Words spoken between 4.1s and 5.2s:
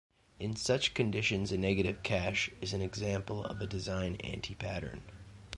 anti-pattern.